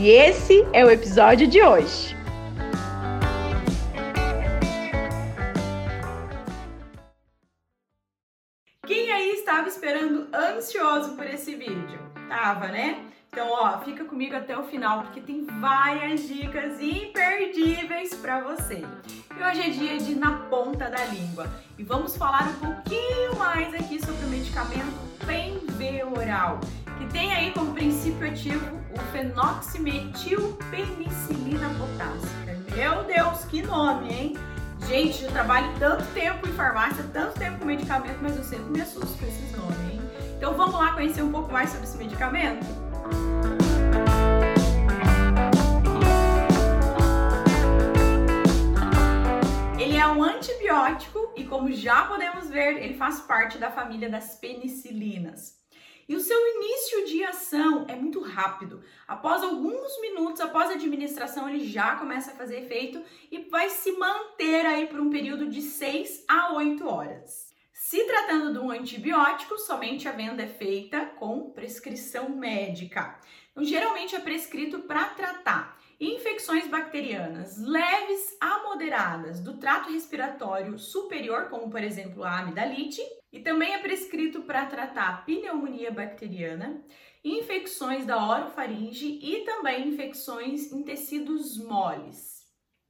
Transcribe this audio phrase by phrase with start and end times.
[0.00, 2.16] E esse é o episódio de hoje.
[8.86, 11.98] Quem aí estava esperando ansioso por esse vídeo?
[12.28, 13.06] Tava, né?
[13.32, 18.84] Então, ó, fica comigo até o final porque tem várias dicas imperdíveis para você.
[19.36, 23.74] E hoje é dia de na ponta da língua e vamos falar um pouquinho mais
[23.74, 26.60] aqui sobre o medicamento Penve oral,
[26.98, 32.58] que tem aí como princípio ativo o fenoximetilpenicilina potássica.
[32.74, 34.36] Meu Deus, que nome, hein?
[34.88, 38.80] Gente, eu trabalho tanto tempo em farmácia, tanto tempo com medicamento, mas eu sempre me
[38.80, 40.00] assusto com esses nomes, hein?
[40.36, 42.66] Então vamos lá conhecer um pouco mais sobre esse medicamento?
[49.78, 54.34] Ele é um antibiótico e, como já podemos ver, ele faz parte da família das
[54.36, 55.57] penicilinas.
[56.08, 58.82] E o seu início de ação é muito rápido.
[59.06, 63.92] Após alguns minutos, após a administração, ele já começa a fazer efeito e vai se
[63.92, 67.47] manter aí por um período de 6 a 8 horas.
[67.80, 73.20] Se tratando de um antibiótico, somente a venda é feita com prescrição médica.
[73.52, 81.48] Então, geralmente é prescrito para tratar infecções bacterianas leves a moderadas do trato respiratório superior,
[81.50, 83.00] como por exemplo a amidalite,
[83.32, 86.82] e também é prescrito para tratar pneumonia bacteriana,
[87.24, 92.37] infecções da orofaringe e também infecções em tecidos moles.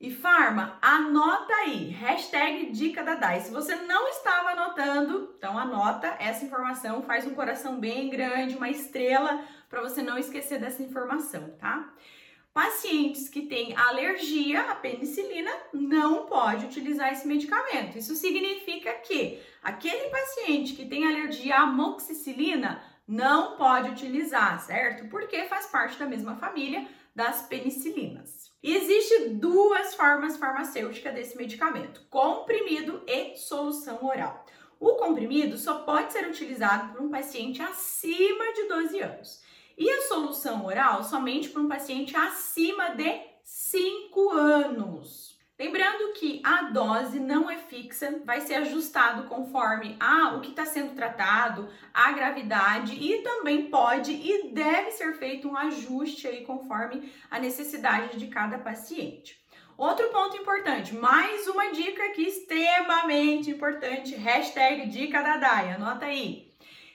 [0.00, 3.40] E Farma, anota aí, hashtag dica da DAI.
[3.40, 8.70] Se você não estava anotando, então anota essa informação, faz um coração bem grande, uma
[8.70, 11.92] estrela, para você não esquecer dessa informação, tá?
[12.54, 17.98] Pacientes que têm alergia à penicilina não pode utilizar esse medicamento.
[17.98, 25.08] Isso significa que aquele paciente que tem alergia à amoxicilina não pode utilizar, certo?
[25.08, 26.86] Porque faz parte da mesma família
[27.18, 28.52] das penicilinas.
[28.62, 34.46] E existe duas formas farmacêuticas desse medicamento: comprimido e solução oral.
[34.78, 39.42] O comprimido só pode ser utilizado por um paciente acima de 12 anos.
[39.76, 45.37] E a solução oral somente para um paciente acima de 5 anos.
[45.58, 50.64] Lembrando que a dose não é fixa, vai ser ajustado conforme a, o que está
[50.64, 57.12] sendo tratado, a gravidade e também pode e deve ser feito um ajuste aí conforme
[57.28, 59.36] a necessidade de cada paciente.
[59.76, 66.47] Outro ponto importante, mais uma dica aqui extremamente importante, hashtag dica da Dai, anota aí.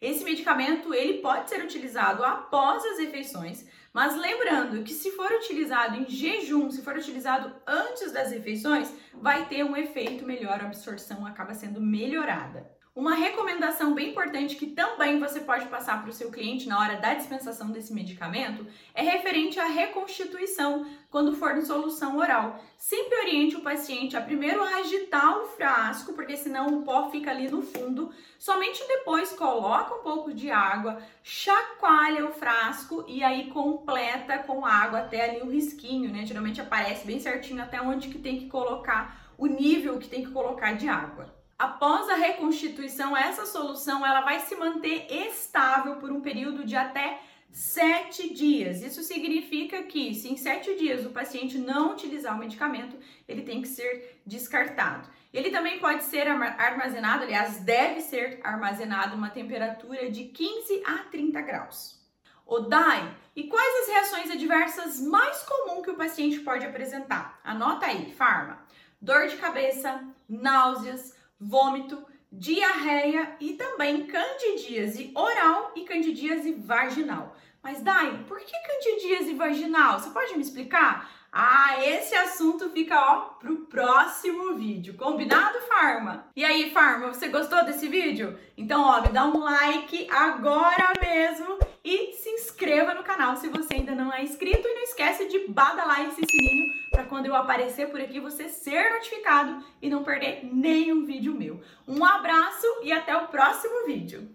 [0.00, 5.96] Esse medicamento ele pode ser utilizado após as refeições, mas lembrando que se for utilizado
[5.96, 11.26] em jejum, se for utilizado antes das refeições, vai ter um efeito melhor, a absorção
[11.26, 12.75] acaba sendo melhorada.
[12.96, 16.96] Uma recomendação bem importante que também você pode passar para o seu cliente na hora
[16.96, 22.58] da dispensação desse medicamento é referente à reconstituição quando for em solução oral.
[22.78, 27.50] Sempre oriente o paciente a primeiro agitar o frasco, porque senão o pó fica ali
[27.50, 28.10] no fundo.
[28.38, 35.00] Somente depois coloca um pouco de água, chacoalha o frasco e aí completa com água
[35.00, 36.24] até ali o risquinho, né?
[36.24, 40.32] Geralmente aparece bem certinho até onde que tem que colocar o nível que tem que
[40.32, 41.36] colocar de água.
[41.58, 47.18] Após a reconstituição, essa solução ela vai se manter estável por um período de até
[47.50, 48.82] sete dias.
[48.82, 53.62] Isso significa que, se em sete dias o paciente não utilizar o medicamento, ele tem
[53.62, 55.08] que ser descartado.
[55.32, 61.40] Ele também pode ser armazenado, aliás, deve ser armazenado uma temperatura de 15 a 30
[61.40, 61.96] graus.
[62.44, 67.40] O DAI, e quais as reações adversas mais comuns que o paciente pode apresentar?
[67.42, 68.64] Anota aí, farma.
[69.00, 77.36] Dor de cabeça, náuseas, vômito, diarreia e também candidíase oral e candidíase vaginal.
[77.66, 79.98] Mas Dai, por que candidíase vaginal?
[79.98, 81.10] Você pode me explicar?
[81.32, 84.94] Ah, esse assunto fica ó pro próximo vídeo.
[84.94, 86.28] Combinado, Farma?
[86.36, 88.38] E aí, Farma, você gostou desse vídeo?
[88.56, 93.74] Então, ó, me dá um like agora mesmo e se inscreva no canal se você
[93.74, 97.90] ainda não é inscrito e não esquece de badalar esse sininho para quando eu aparecer
[97.90, 101.60] por aqui você ser notificado e não perder nenhum vídeo meu.
[101.88, 104.30] Um abraço e até o próximo vídeo.